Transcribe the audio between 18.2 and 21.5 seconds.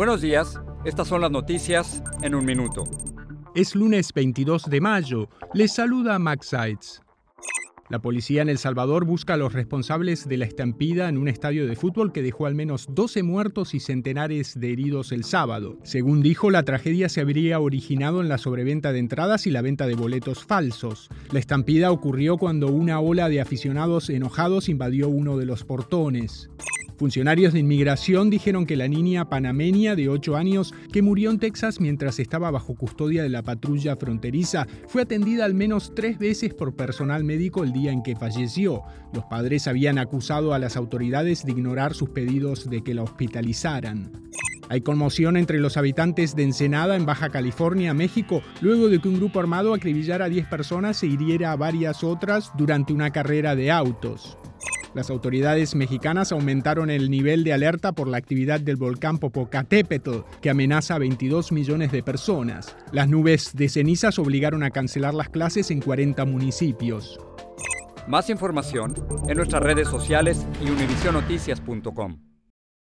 en la sobreventa de entradas y la venta de boletos falsos. La